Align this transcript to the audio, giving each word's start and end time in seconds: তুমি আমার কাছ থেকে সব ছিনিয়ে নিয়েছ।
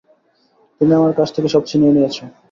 তুমি 0.81 0.91
আমার 0.95 1.13
কাছ 1.19 1.29
থেকে 1.35 1.47
সব 1.53 1.63
ছিনিয়ে 1.69 1.95
নিয়েছ। 1.95 2.17